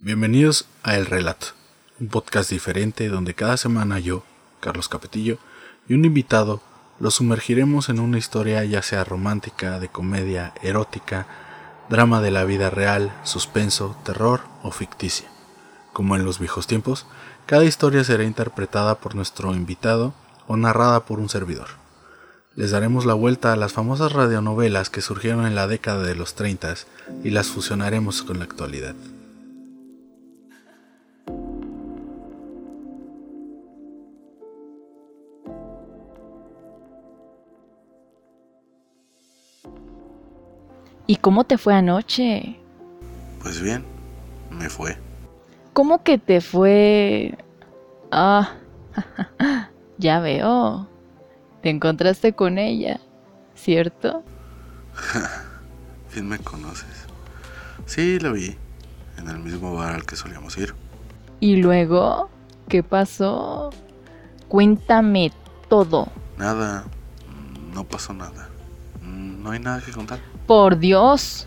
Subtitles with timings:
[0.00, 1.48] Bienvenidos a El Relato,
[1.98, 4.22] un podcast diferente donde cada semana yo,
[4.60, 5.38] Carlos Capetillo,
[5.88, 6.60] y un invitado
[7.00, 11.26] los sumergiremos en una historia ya sea romántica, de comedia, erótica,
[11.90, 15.28] drama de la vida real, suspenso, terror o ficticia.
[15.92, 17.04] Como en los viejos tiempos,
[17.46, 20.14] cada historia será interpretada por nuestro invitado
[20.46, 21.70] o narrada por un servidor.
[22.54, 26.36] Les daremos la vuelta a las famosas radionovelas que surgieron en la década de los
[26.36, 26.76] 30
[27.24, 28.94] y las fusionaremos con la actualidad.
[41.08, 42.58] ¿Y cómo te fue anoche?
[43.42, 43.82] Pues bien,
[44.50, 44.98] me fue.
[45.72, 47.34] ¿Cómo que te fue?
[48.10, 48.56] Ah,
[49.98, 50.86] ya veo.
[51.62, 53.00] Te encontraste con ella,
[53.54, 54.22] ¿cierto?
[56.12, 57.06] Bien me conoces.
[57.86, 58.54] Sí, lo vi.
[59.16, 60.74] En el mismo bar al que solíamos ir.
[61.40, 62.28] ¿Y luego?
[62.68, 63.70] ¿Qué pasó?
[64.48, 65.32] Cuéntame
[65.70, 66.08] todo.
[66.36, 66.84] Nada.
[67.72, 68.50] No pasó nada.
[69.38, 70.18] No hay nada que contar.
[70.46, 71.46] Por Dios.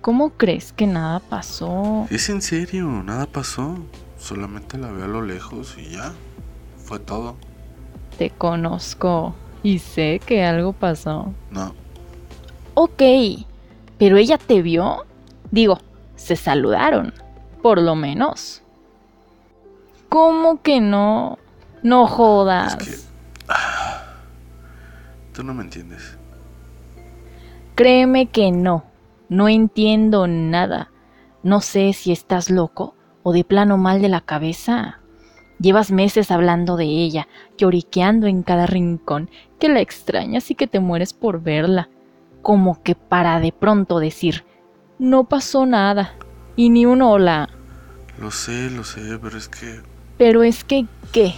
[0.00, 2.06] ¿Cómo crees que nada pasó?
[2.10, 3.78] Es en serio, nada pasó.
[4.18, 6.12] Solamente la veo a lo lejos y ya.
[6.84, 7.36] Fue todo.
[8.18, 11.32] Te conozco y sé que algo pasó.
[11.50, 11.74] No.
[12.74, 13.02] Ok,
[13.98, 15.06] pero ella te vio.
[15.50, 15.78] Digo,
[16.16, 17.14] se saludaron,
[17.62, 18.62] por lo menos.
[20.08, 21.38] ¿Cómo que no?
[21.82, 22.76] No jodas.
[22.78, 23.04] Es que...
[23.48, 24.04] Ah,
[25.32, 26.18] tú no me entiendes.
[27.74, 28.84] Créeme que no,
[29.28, 30.92] no entiendo nada.
[31.42, 32.94] No sé si estás loco
[33.24, 35.00] o de plano mal de la cabeza.
[35.58, 37.26] Llevas meses hablando de ella,
[37.58, 41.88] lloriqueando en cada rincón, que la extrañas y que te mueres por verla,
[42.42, 44.44] como que para de pronto decir,
[44.98, 46.14] no pasó nada,
[46.54, 47.48] y ni un hola.
[48.20, 49.80] Lo sé, lo sé, pero es que...
[50.16, 51.34] Pero es que, ¿qué?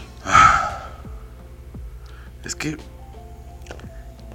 [2.45, 2.77] Es que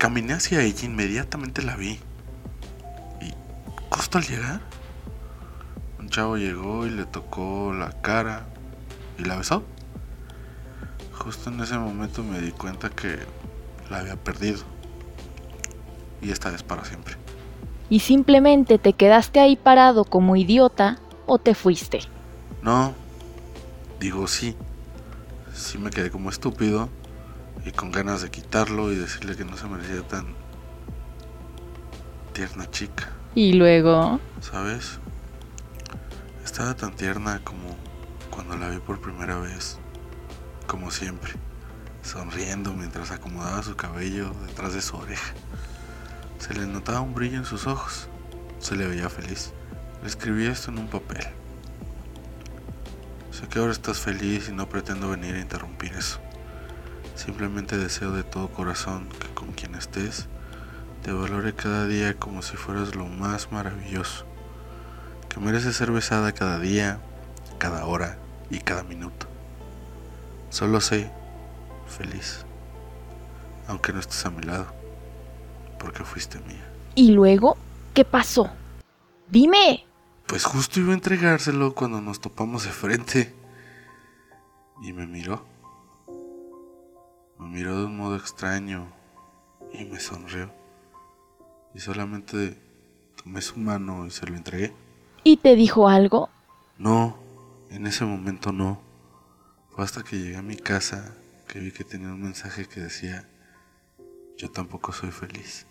[0.01, 1.99] Caminé hacia ella inmediatamente la vi.
[3.21, 3.31] Y
[3.91, 4.59] justo al llegar,
[5.99, 8.47] un chavo llegó y le tocó la cara
[9.19, 9.61] y la besó.
[11.13, 13.19] Justo en ese momento me di cuenta que
[13.91, 14.63] la había perdido.
[16.19, 17.15] Y esta vez para siempre.
[17.87, 20.97] ¿Y simplemente te quedaste ahí parado como idiota
[21.27, 21.99] o te fuiste?
[22.63, 22.95] No,
[23.99, 24.55] digo sí.
[25.53, 26.89] Sí me quedé como estúpido
[27.65, 30.35] y con ganas de quitarlo y decirle que no se merecía tan
[32.33, 33.11] tierna chica.
[33.35, 34.99] Y luego, ¿sabes?
[36.43, 37.75] Estaba tan tierna como
[38.29, 39.77] cuando la vi por primera vez,
[40.67, 41.33] como siempre,
[42.01, 45.33] sonriendo mientras acomodaba su cabello detrás de su oreja.
[46.39, 48.07] Se le notaba un brillo en sus ojos,
[48.59, 49.53] se le veía feliz.
[50.01, 51.23] Le escribí esto en un papel.
[53.29, 56.19] Sé que ahora estás feliz y no pretendo venir a interrumpir eso.
[57.23, 60.27] Simplemente deseo de todo corazón que con quien estés
[61.03, 64.25] te valore cada día como si fueras lo más maravilloso,
[65.29, 66.99] que mereces ser besada cada día,
[67.59, 68.17] cada hora
[68.49, 69.27] y cada minuto.
[70.49, 71.11] Solo sé
[71.85, 72.43] feliz,
[73.67, 74.73] aunque no estés a mi lado,
[75.77, 76.67] porque fuiste mía.
[76.95, 77.55] ¿Y luego
[77.93, 78.49] qué pasó?
[79.29, 79.85] Dime.
[80.25, 83.35] Pues justo iba a entregárselo cuando nos topamos de frente
[84.81, 85.50] y me miró.
[87.41, 88.87] Me miró de un modo extraño
[89.73, 90.53] y me sonrió.
[91.73, 92.55] Y solamente
[93.23, 94.75] tomé su mano y se lo entregué.
[95.23, 96.29] ¿Y te dijo algo?
[96.77, 97.17] No,
[97.71, 98.79] en ese momento no.
[99.71, 101.15] Fue hasta que llegué a mi casa
[101.47, 103.27] que vi que tenía un mensaje que decía,
[104.37, 105.65] yo tampoco soy feliz.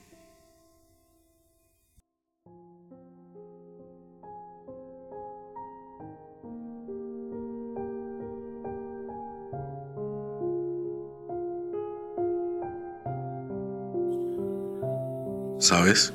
[15.60, 16.14] ¿Sabes?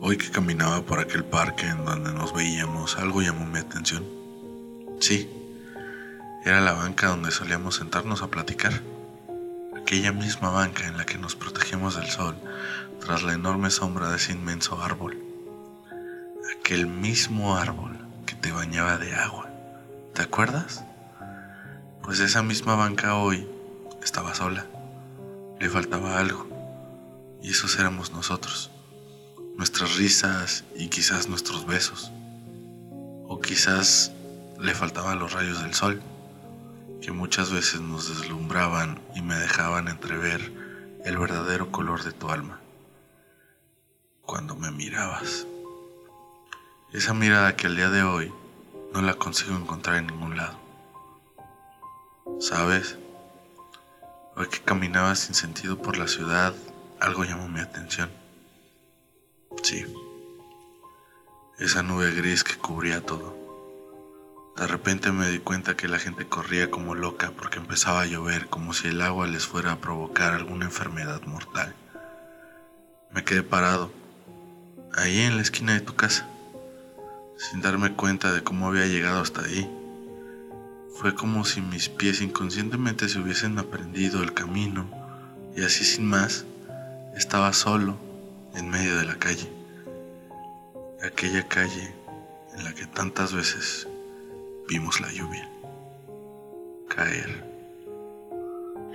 [0.00, 4.04] Hoy que caminaba por aquel parque en donde nos veíamos, algo llamó mi atención.
[4.98, 5.30] Sí,
[6.44, 8.72] era la banca donde solíamos sentarnos a platicar.
[9.80, 12.34] Aquella misma banca en la que nos protegíamos del sol
[12.98, 15.16] tras la enorme sombra de ese inmenso árbol.
[16.58, 19.48] Aquel mismo árbol que te bañaba de agua.
[20.12, 20.82] ¿Te acuerdas?
[22.02, 23.46] Pues esa misma banca hoy
[24.02, 24.66] estaba sola.
[25.60, 26.49] Le faltaba algo.
[27.42, 28.70] Y esos éramos nosotros.
[29.56, 32.10] Nuestras risas y quizás nuestros besos.
[33.26, 34.12] O quizás
[34.58, 36.02] le faltaban los rayos del sol,
[37.00, 40.52] que muchas veces nos deslumbraban y me dejaban entrever
[41.04, 42.60] el verdadero color de tu alma.
[44.22, 45.46] Cuando me mirabas.
[46.92, 48.32] Esa mirada que al día de hoy
[48.92, 50.58] no la consigo encontrar en ningún lado.
[52.40, 52.98] ¿Sabes?
[54.36, 56.54] Hoy que caminaba sin sentido por la ciudad,
[57.00, 58.10] algo llamó mi atención.
[59.62, 59.86] Sí.
[61.58, 63.36] Esa nube gris que cubría todo.
[64.56, 68.48] De repente me di cuenta que la gente corría como loca porque empezaba a llover
[68.48, 71.74] como si el agua les fuera a provocar alguna enfermedad mortal.
[73.10, 73.90] Me quedé parado,
[74.94, 76.28] ahí en la esquina de tu casa,
[77.38, 79.68] sin darme cuenta de cómo había llegado hasta ahí.
[80.96, 84.86] Fue como si mis pies inconscientemente se hubiesen aprendido el camino
[85.56, 86.44] y así sin más
[87.16, 87.96] estaba solo
[88.54, 89.50] en medio de la calle.
[91.02, 91.94] Aquella calle
[92.56, 93.88] en la que tantas veces
[94.68, 95.48] vimos la lluvia
[96.88, 97.44] caer.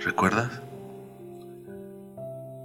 [0.00, 0.60] ¿Recuerdas?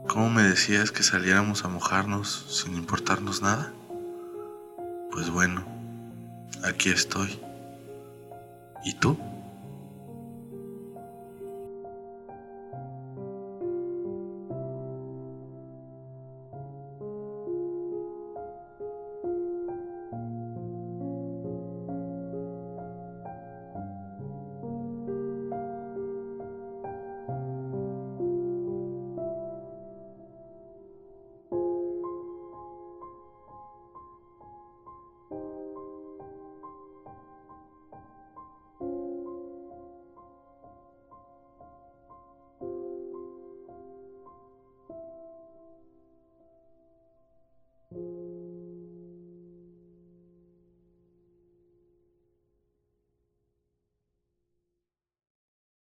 [0.07, 3.71] ¿Cómo me decías que saliéramos a mojarnos sin importarnos nada?
[5.11, 5.63] Pues bueno,
[6.63, 7.39] aquí estoy.
[8.83, 9.17] ¿Y tú?